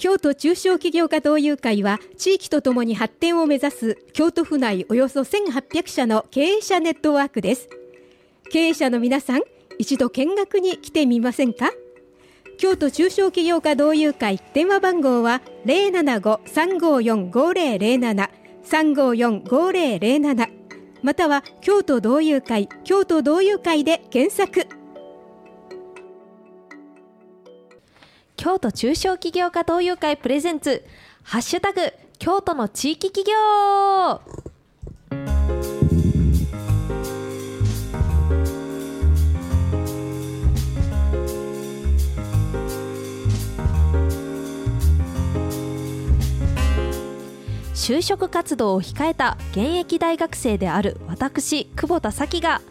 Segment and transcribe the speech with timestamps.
[0.00, 7.68] 京都中小企業家同友会は地域とともに発展を目指す京都府内およそ1800社の経営者ネットワークです。
[8.50, 9.42] 経営者の皆さん
[9.78, 11.70] 一度見学に来てみませんか？
[12.56, 18.30] 京都中小企業家同友会電話番号は075-354-5007
[18.64, 20.48] 354-5007
[21.02, 24.66] または京都同友会京都同友会で検索。
[28.40, 30.82] 京都中小企業家同友会プレゼンツ
[31.22, 34.22] ハッシュタグ京都の地域企業。
[47.74, 52.62] 就職活動を控えた現役大学生である私久保田咲が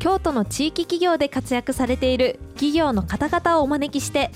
[0.00, 4.32] 京都の地域企業で活躍されている企業の方々をお招きして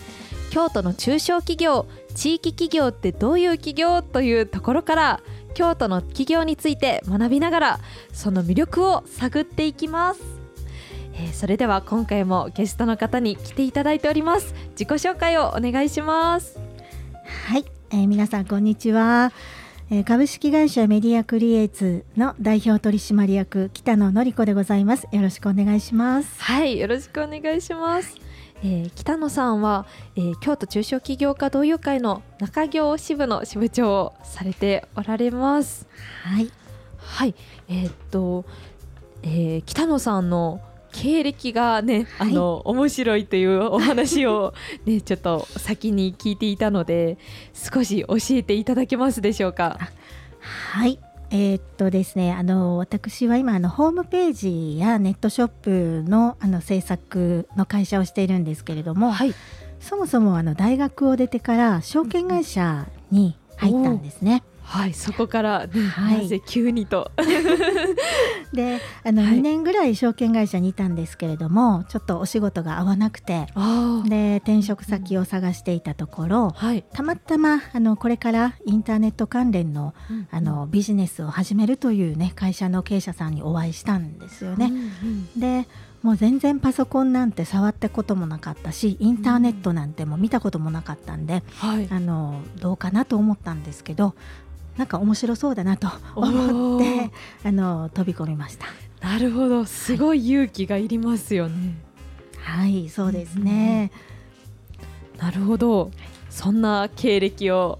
[0.57, 5.21] 京都の中小企業地域企業ってどういう企業というところから
[5.53, 7.81] 京都の企業について学びながら
[8.15, 10.23] その魅力を探っていきます、
[11.13, 14.55] えー、それでは今回もゲストの方に来ていただいております。
[14.71, 16.59] 自己紹介をお願いします。
[17.49, 19.33] はい、えー、皆さんこんにちは。
[19.91, 25.07] え株式会社メディアクリエイツの代表取締役北野典子でございます。
[25.13, 26.43] よろしくお願いします。
[26.43, 35.87] はいよろしくお願いしますえー、北野さんは、えー、京都中小企業家同友会の中業支部の支部長をされておられます。
[36.23, 36.51] はい、
[36.99, 37.35] はい、
[37.69, 38.45] えー、っと、
[39.23, 40.61] えー、北野さんの
[40.93, 44.55] 経歴がね、はい、あの面白いというお話を
[44.87, 47.19] ね ちょっと先に聞いていたので
[47.53, 49.79] 少し教えていただけますでしょうか？
[50.73, 50.99] はい
[51.31, 59.35] えー、っとですね、あの私は今あのホームページやネットショップのあの制作の会社をしているんですけれども、はい、
[59.81, 64.45] そもそもあの大学を出てから証券会社に入ったんですね。
[64.67, 67.11] はいそこから、ね、はい、なぜ急にと。
[68.53, 73.47] であの、はい、2年ぐらい証券会社にいたんですけれどもちょっとお仕事が合わなくて
[74.07, 84.67] で転職先を探していたところ、はい、たまたまあのこれからインターネット関連のうん、あのビジネスを始めるという、ね、会社の経営者さんにお会いしたんですよね。
[84.67, 85.69] うんうん、で
[86.03, 91.69] もう全然パソコンなんて触ったこともなかったしインターネットなんても見たこともなかったんで、うん。
[91.69, 94.15] はい、あのどうかなと思ったんですけど
[94.77, 97.11] なんか面白そうだなと思って
[97.45, 98.67] あの飛び込みました。
[99.01, 99.65] なるほど。
[99.65, 101.75] すごい勇気がいりますよね。
[102.41, 103.91] はい、そうですね、
[105.15, 105.91] うん、なるほど。
[106.31, 107.79] そんな経歴を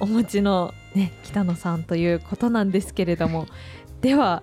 [0.00, 3.46] お持ちのね北野さんということなんですけれども。
[4.00, 4.42] では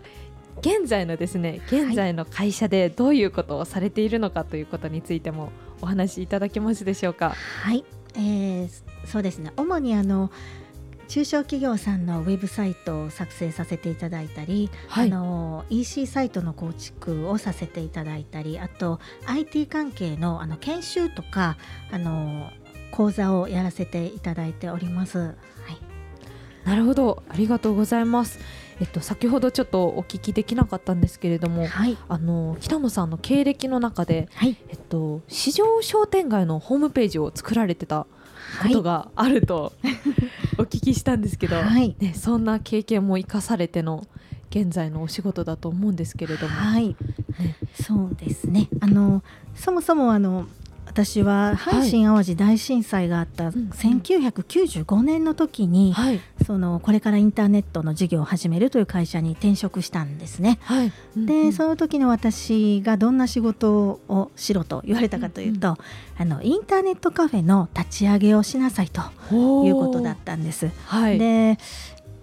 [0.61, 7.33] 現在のですね現在の会社でどういうことをされているのかということについてもお話しいただけますでしょうか？
[7.63, 7.85] はい、
[8.15, 8.69] えー、
[9.05, 9.51] そうですね。
[9.57, 10.31] 主にあの
[11.09, 21.57] 中小企業さんのウェブサイトを作成させていただいたり、はい、あの EC サイトの構築をさせていただいたりあと IT 関係のあの研修とか
[21.91, 22.51] あの
[22.91, 25.17] 講座をやらせていただいております。
[25.17, 25.35] はい、
[26.63, 27.23] なるほど。
[27.27, 28.39] ありがとうございます。
[28.79, 38.05] えっと、先ほどちょっとお聞きできなかったんですけれども、はい、あの北野さんの経歴の中で、はい、えっと、市場商店街のホームページを作られてた
[38.61, 39.73] ことがあると、
[40.59, 44.05] お聞きしたんですけど、はい、ね、そんな経験も生かされての
[44.49, 46.53] 現在のお仕事だと思うんですけれども。
[46.53, 46.95] はい、ね、
[47.81, 48.67] そうですね。
[48.81, 49.23] あの
[49.55, 50.47] そもそもあの
[50.99, 60.59] 私は阪神・淡路大震災があった1995年の時に、はい、そのこれからインターネットの事業を始めるという会社に転職したんですね。
[60.63, 69.01] はい、でその時の私がどんな仕事をしろと言われたかというと、うんうん、あのインターネットカフェの立ち上げをしなさいと
[69.65, 70.69] いうことだったんです。
[70.85, 71.57] はい、で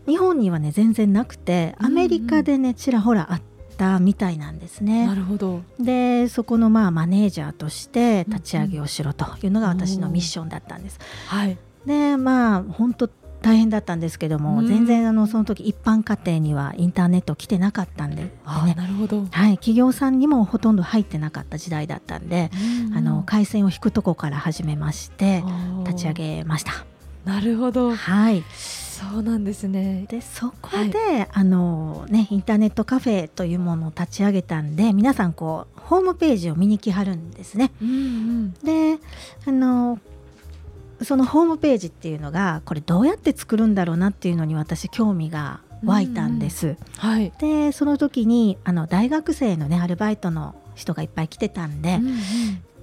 [0.07, 5.07] 日本にはね全然なくてアメリカでねちらほらあってたみたいなんですね。
[5.07, 5.63] なるほど。
[5.79, 10.99] でそこのまあマネージャーとして立ち上げをしろというのが私のミッションだったんです。
[11.27, 13.09] はい、でまあ本当
[13.43, 18.31] 大変だったんですけども、うん、全然あのその時一般家庭にはインターネット来てなかったんで、ね、
[18.77, 22.51] なるほど、はい、企業さんにもほとんど入ってなかった時代だったんで、
[22.89, 25.45] うん、あの回線を引くとこから始めまして
[25.85, 26.73] 立ち上げました。
[27.25, 28.43] なるほど、はい、
[28.97, 30.07] そうなんですね。
[30.09, 37.73] でそこで、はい、あのね、インターネットカフェというものを立ち上げたんで皆さんこうホームページを見に来はるんですね。
[37.83, 38.99] うんうん、で
[39.47, 39.99] あの
[41.03, 46.67] そのホームページっていうのがこれどうやって作るんだろうなっていうのに私興味が湧いたんです。
[46.67, 52.17] うんうん、はい、でその時にあの大学生のねアルバイトの人がいっぱい来てたんで、うんうん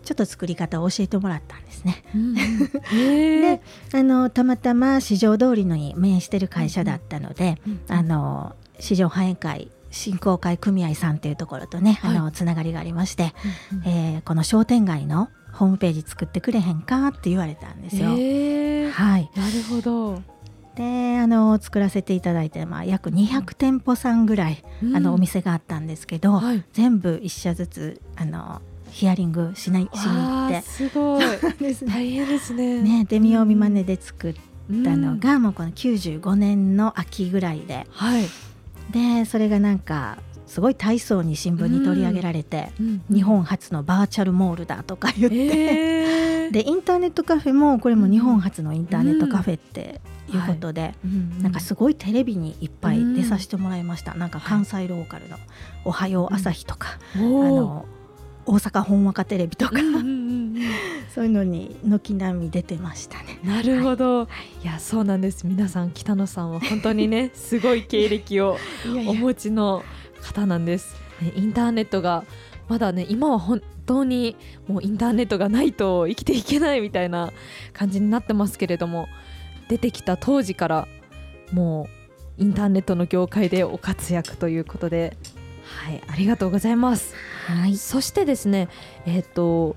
[0.03, 2.03] ちょっと作り方を教えてもらったんですね。
[2.13, 3.61] うん、で
[3.93, 13.33] あのたまたま市場通りのに面してる会社だったので、うんあの市場反映会振興会組合さんというところとね、はい、あのつながりがありまして、
[13.71, 18.09] うんうん、えー、この商店街のホームページ作ってくれへんかって言われたんですよ。
[18.09, 20.21] はい、なるほど。
[20.75, 28.61] であの作らせていただいて、まあ、約200店舗さんぐらい、うん、あのお店があったんですけど、はい、全部1社ずつあの
[28.93, 30.61] ヒアリングしないしに行って。
[30.61, 31.25] すごい。
[31.87, 32.81] 大変ですね。
[32.81, 34.33] ねデミ読みマネで作っ
[34.83, 38.23] たのが、うん、もうこの95年の秋ぐらいで、はい、
[38.91, 50.01] でそれがなんかすごい体操に新聞に取り上げられて、うん、日本初のバーチャルモールだとか言って、えー、でインターネットカフェもこれも日本初のインターネットカフェって
[50.31, 51.31] いうことで、うん。
[51.31, 55.37] はい、なんかすごいテレビにいっぱい出させてもらいました、うん、なんか関西ローカルの
[55.85, 57.85] 「おはよう朝日」とか、あの
[58.45, 59.73] 大阪本和歌テレビとか、
[61.13, 63.39] そういうのに軒並み出てましたね。
[63.43, 64.27] なるほど、は
[64.61, 65.47] い、いやそうなんです。
[65.47, 68.57] 皆さん北野さんは本当にね すごい経歴を
[69.07, 69.83] お持ちの
[70.21, 70.95] 方なんです。
[71.35, 72.25] インターネットが
[72.67, 74.35] まだね今は本当に
[74.67, 77.31] もうインターネットがないと生きていけないみたいな
[77.71, 79.07] 感じになってますけれども
[79.69, 80.87] 出てきた当時から
[81.51, 81.87] も
[82.39, 85.15] うインターネットの業界でお活躍ということで
[85.73, 87.13] はいありがとうございます。
[87.47, 88.69] はい、そしてですね
[89.05, 89.75] えっ、ー、と、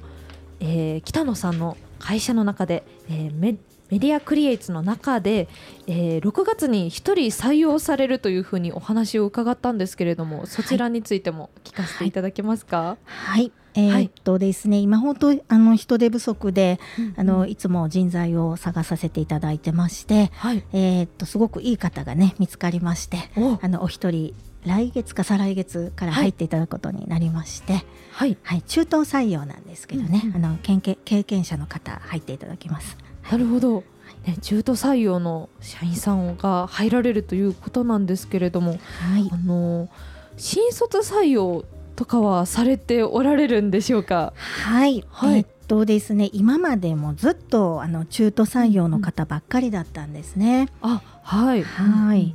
[0.60, 3.56] えー、北野さんの会社の中で、えー、メ
[3.88, 5.48] メディアクリエイツの中で、
[5.86, 12.96] えー、6月に1人採用されるというふうにお話を伺ったんですけれどもそちらについても聞かせていただけますか？
[13.04, 13.52] はい、はい。
[13.74, 23.18] えー、っとですね、今本当あの人手不足で、うんうん、あのいつも人材を探させていただいてまして、はい、えー、っとすごくいい方がね見つかりまして、
[23.60, 24.34] あのお一人
[24.66, 32.96] 来月か再来月から入っていただくことになりまして、はい、はい、中東採用なんですけどね、うんうん、あの経験者の方入っていただきます。
[33.30, 33.84] なるほど。
[34.24, 39.88] ね、中途採用の社員さんが入られるということなんですけれども、はい、あの
[40.36, 41.64] 新卒採用
[41.94, 44.32] とかはされておられるんでしょうか？
[44.64, 50.68] はい、はい、えっとですね、今までもずっとあの中途採用の方ばっかりだったんですね。
[50.82, 52.34] うん、あ、はい、はい。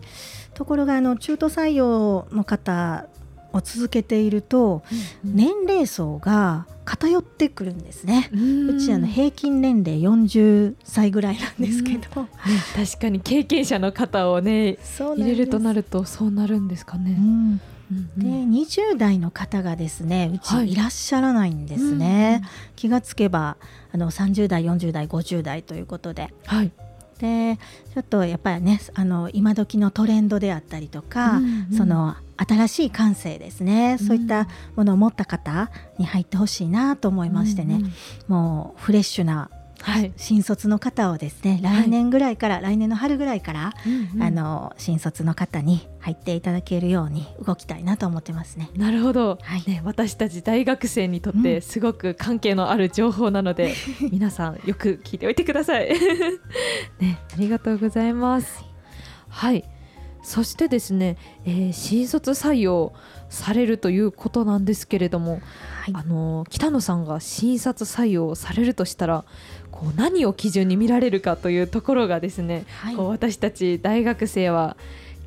[0.54, 3.07] ところがあの中途採用の方
[3.54, 4.83] を続けていると、
[5.24, 8.30] 年齢層が偏ってくるんですね。
[8.33, 12.30] うちあの平均年齢40歳ぐらいなんですけど、ね、
[12.75, 17.16] 確かに経験者の方をね入れるとなるとそうなるんですかね。
[17.18, 17.62] うん
[18.18, 20.76] で20代の方がですねうちい。
[20.76, 23.58] らっしゃらないんですね、はい、気がつけば
[23.92, 26.72] あの30代40代50代ということで、はい、
[27.20, 27.58] で
[27.94, 37.92] ちょっとやっぱりねあの今時のトレンドであったりとか、うんうん、その新しい感性ですね、うん、そういったものを持った方に入ってほしいなと思いましてね、うんうん、
[38.28, 39.50] もうフレッシュな
[39.81, 48.69] はい、新卒の方をですね来年ぐらいから、はい、来年の春ぐらいから、うんうん、あの新卒の方に入っていただけるように動きたいなと思ってますね。
[48.75, 55.89] なるほど、はい、ね、私たち大学生にとってすごく関係のある情報なので、うん、皆さんよく聞いておいてください。
[57.00, 58.63] ね、ありがとうございます。
[59.30, 59.63] はい、
[60.24, 62.94] そしてですね、えー、新卒採用
[63.30, 65.42] されるということなんですけれども、
[65.81, 69.25] はい、あの北野さんが新卒採用されるとしたら
[69.72, 74.78] こう何を基準に見られるかというところがですね、はい、こう私たち大学生は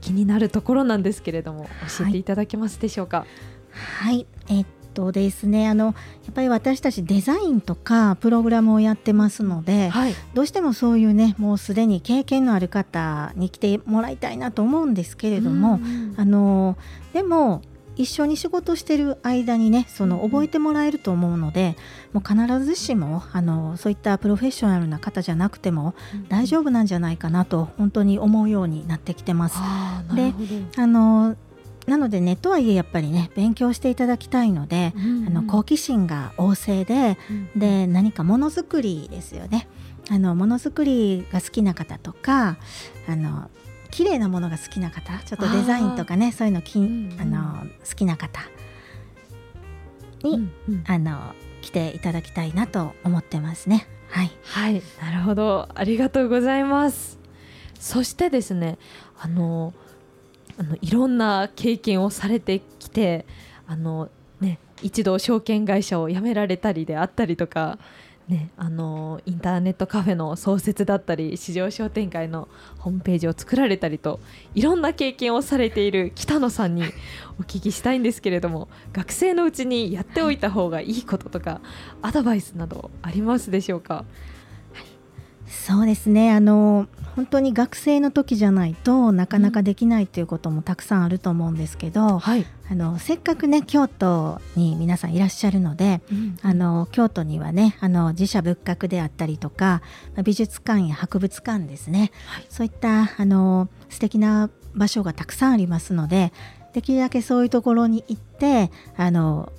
[0.00, 1.68] 気になるところなんですけれども
[1.99, 3.26] 教えていただけますでしょうか？
[3.73, 5.92] はい、えっとですねあのや
[6.30, 15.80] っぱり私たちデザインとかプログラムをやってますので、はい、どうしてもそういうねもうすでに経験のある方に来てもらいたいなと思うんですけれども、
[16.16, 16.76] あの
[17.12, 17.62] でも
[17.96, 21.76] 一緒に仕事してる間にねその覚えてもらえると思うので、
[22.12, 25.94] もう必ずしもあのそういったプロフェッショナルな方じゃなくても
[26.28, 29.58] 大丈夫なんじゃないかなと本当に思うようになってきてます。
[30.14, 30.32] で
[30.76, 31.36] あの
[31.86, 39.68] なのでねとはいえやっぱりね勉強していただきたいので、うんうん、あの好奇心が旺盛で、うん、で何かものづくりですよね。
[40.10, 42.58] あのものづくりが好きな方とか
[43.08, 43.50] あの
[43.94, 48.40] 綺麗なものが好きな方ちょっとデザインとかねそういうのき、うんうん、あの好きな方
[50.24, 51.32] に、うんうん、あの
[51.62, 53.86] 来ていただきたいなと思ってますね。
[54.08, 55.68] はい、はい、なるほど。
[55.74, 57.18] ありがとうございます。
[57.78, 58.78] そしてですね
[59.16, 59.72] あの
[60.58, 63.26] あのいろんな経験をされてきて
[63.68, 64.08] あの、
[64.40, 67.78] ね、一度証券会社を辞められたりであったりとか
[68.28, 74.19] ね、あのインターネットカフェの創設だったり市場商店街のホームページを作られたりと
[74.54, 76.85] いろんな経験をされている北野さんに
[77.38, 81.61] お聞きしたいんですけれども学生のうちにやっておいた方がいいこととか
[82.00, 84.07] アドバイスなどありますでしょうか、
[85.47, 86.33] そうですね。
[86.33, 99.83] あの本当に学生の時じゃないとなかなかできないということもたくさんあると思うんですけど、はい、あのせっかくね京都に皆さんいらっしゃるので、うん、あの京都にはねあの自社仏閣であったりとか
[100.25, 106.33] 美術館や博物館ですね、はい、そういったあの素敵な場所がたくさんありますので
[106.73, 109.52] できるだけそういうところに行ってあの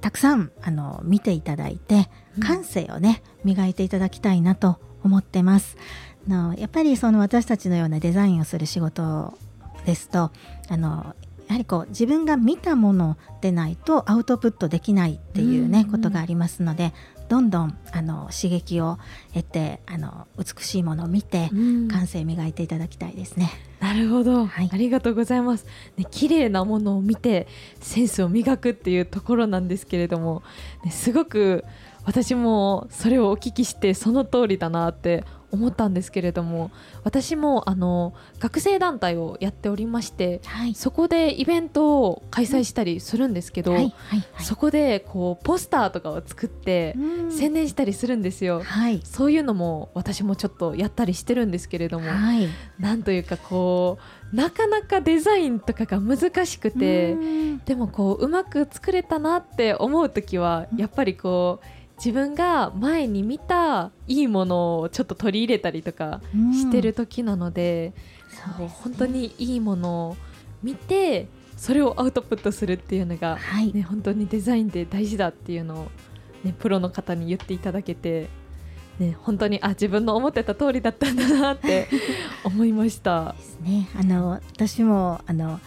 [0.00, 2.08] たくさんあの見ていただいて
[2.40, 5.76] 感性をね、磨いていただきたいなと思ってます。
[6.28, 9.36] のやっぱりその私たちのようなデザインをする仕事
[9.84, 10.30] ですと
[10.68, 11.14] あの
[11.48, 16.92] やはりこう自分が見たものでないとアウトプットできないっていうね、うんうん、ことがありますので
[17.28, 18.98] どんどんあの刺激を
[19.32, 23.50] 得てあの美しいものを見て、うん、感性磨いていただきたいですね。
[23.78, 25.64] なるほど、はい、ありがとうございます。
[25.96, 27.46] ね、綺麗なものを見て
[27.80, 30.42] センスを磨くっていうところなんですけれども、
[30.84, 31.64] ね、すごく
[32.04, 36.70] 私もそれをお聞きしてその通りだなって思ったんですけれども
[37.04, 43.74] 私もあの学生団体をやっておりまして、はい、そこでイベントを開催したりするんですけど、
[44.40, 46.96] そこでこうポスターとかを作って
[47.30, 53.98] 宣伝したりするんですよ、はい、そういうのも私もちょっとやったりしてるんですけれども、はい、なんというかこ
[54.32, 57.16] うなかなかデザインとかが難しくて
[57.64, 67.92] でもこううまく作れたなって思う時はやっぱりこう自分が前に見たいいものをちょっと取り入れたりとかしてる時なので、
[68.58, 70.16] うん、ね、本当にいいものを
[70.62, 71.28] 見て
[71.58, 75.90] それをアウトプットするっていうのが、はい、ね、本当にデザインで大事だっていうのを、
[76.42, 78.30] ね、プロの方に言っていただけて、
[78.98, 81.88] ね、本当にあ自分の思ってた通りだったんだなって
[82.44, 83.34] 思いました。
[83.36, 83.88] ですね。
[83.94, 85.60] あの私もあの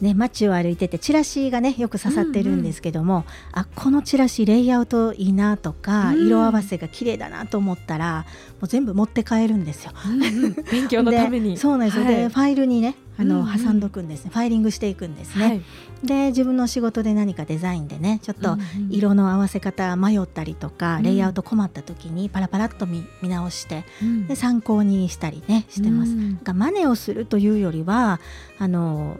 [0.00, 8.26] ね、街を歩いててチラシがねよく刺さってるんですけども、うんうん、あこのチラシレイアウトいいなとか、うん、色合わせが綺麗だなと思ったら
[8.60, 9.92] もう全部持って帰るんですよ。
[10.06, 11.56] うんうん、勉強のために。
[11.56, 14.30] そうなんですよ、はい、でファイルにねあの、うんうん、挟んどくんですね。
[14.32, 15.46] ファイリングしていくんですね。
[15.46, 15.62] はい、
[16.04, 18.58] で自分の仕事で何かデザインでねちょっと
[18.90, 26.12] 色の合わせ方迷ったりとか、うん、レイアウト困った時にパラパラっと見見直して、うん、で参考にしたりねしてます。
[26.12, 28.20] うん、真似をするというよりは
[28.58, 29.18] あの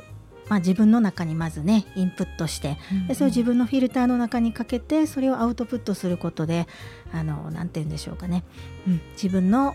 [0.48, 6.66] まあ、自分の中にまずねインプットして、でそれを自分のフィルターの中にかけてそれをアウトプットすることで
[7.12, 8.44] あのなんて言うんでしょうかね、
[8.86, 9.74] うん、自分の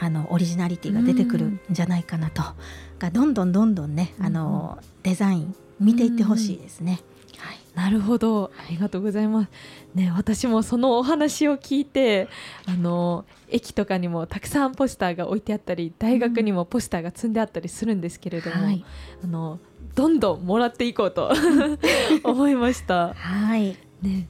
[0.00, 2.42] あのオリジナリティが出てくるんじゃないかなと、
[2.98, 7.00] がどんどんどんどんねあのデザイン見ていってほしいですね。
[7.38, 8.50] はい、なるほど。
[8.56, 9.50] ありがとうございます。
[9.94, 12.28] ね私もそのお話を聞いて
[12.66, 18.64] あの駅とかにもたくさんポスターが置いてあったり大学にもポスターが積んであったりするんですけれども、うん。
[18.64, 18.84] はい、
[19.22, 19.60] あの
[19.94, 21.30] どんどんもらっていこうと
[22.24, 23.14] 思いました。
[23.14, 24.28] はい、ね。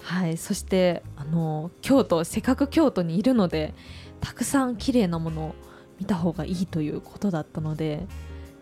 [0.00, 3.72] はい、そしてあの京都せっかく京都にいるので
[4.20, 5.54] たくさん綺麗なものを
[5.98, 8.06] 見た方がいいということだったので、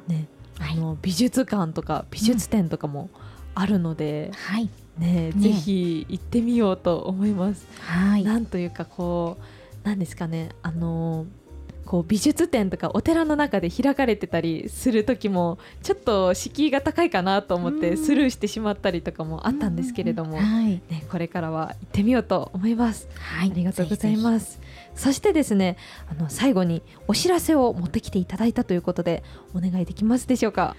[0.06, 0.28] ね、
[0.60, 3.10] あの美術館とか美術展とかも
[3.54, 4.70] あるので、うん、はい。
[4.98, 7.66] ね、ぜひ行ってみようと思います。
[7.80, 9.38] はい、なんというかこ
[9.84, 10.50] うなんですかね。
[10.62, 11.26] あの
[11.92, 23.08] こう美術展とかお寺の中で開かれてたりする時もちょっと敷居が高いかなと思ってスルーしてしまったりとかもあったんですけれども、はいね、これからは行ってみようと思います。
[23.18, 24.58] はい、ありがとうございます。
[24.94, 25.76] そしてですね
[26.08, 29.22] あの最後にお知らせを持ってきていただいたということで
[29.54, 30.74] お願いできますでしょうか？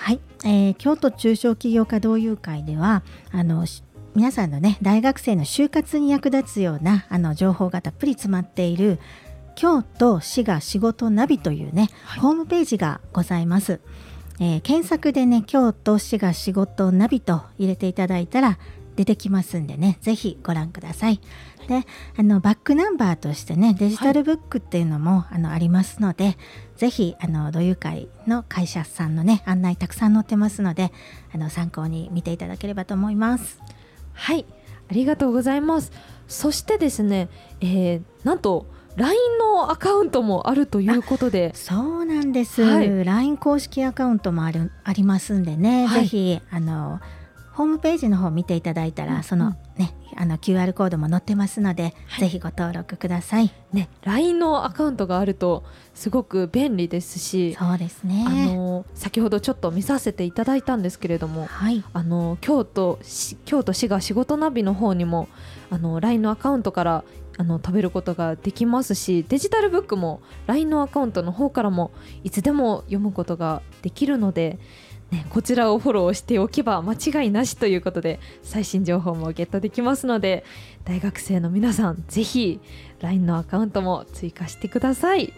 [0.00, 3.66] はい、えー、京都中小企業家同友会ではあの
[4.14, 8.98] 皆さんのね大学生の就活に役立つようなあの情報がたっぷり詰まっている
[9.60, 13.80] 京都滋賀仕事ナビというね、はい、ホームページがございます。
[14.40, 18.58] えー、検索でね京都滋賀仕事ナビと入れていただいたら
[18.96, 21.20] 出てきますんでねぜひご覧ください。
[21.68, 21.84] で
[22.16, 26.38] あのバックナンバーとしてねデジタルブックっていうのも、はい、あのありますので
[26.76, 30.90] ぜひあの土友会の会社さんのね案内たくさん載ってますので
[31.34, 33.60] あの参考に見ていただければと思います。
[34.14, 34.46] はい
[34.90, 35.92] ありがとうございます。
[36.28, 37.28] そしてですね、
[37.60, 41.52] えー、なんと LINE のアカウントもあるということで。
[41.54, 47.00] そうなんです、はい、LINE 公式アカウントもあるありますんでね、はい、ぜひあの
[47.52, 53.52] ホームページの方見ていただいたら、うん、そのねあの QR コードも載ってますので、はい、ぜひご登録ください。
[53.72, 58.24] ね、LINE のアカウントがあるとすごく便利ですし、そうですね。
[58.26, 62.98] あの先ほどちょっと見させていただいたんですけれども、はい、あの京都
[63.44, 65.28] 京都市が仕事ナビの方にも
[65.70, 67.04] あの LINE のアカウントから
[67.40, 71.90] あの食べることができますしデジタルブックも LINE のアカウントの方からも
[72.22, 74.58] いつでも読むことができるので
[75.10, 80.44] ね、こちらをフォローしておけば間違いなしということで最新情報もゲットできますので
[80.84, 82.60] 大学生の皆さんぜひ
[83.00, 85.32] LINE のアカウントも追加してください。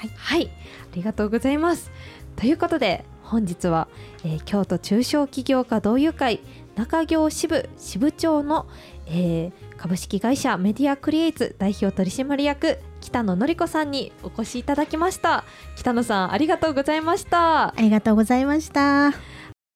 [0.00, 0.50] はい、はい、
[0.92, 1.92] ありがとうございます。
[2.34, 3.86] ということで本日は、
[4.24, 6.40] えー、京都中小企業家同友会
[6.74, 8.66] 中京支部支部長の、
[9.06, 15.44] えー、株式会社メディアクリエイツ代表取締役北野典子さんにお越しいただきました。
[15.76, 17.68] 北野さんありがとうございました。
[17.68, 19.37] ありがとうございました。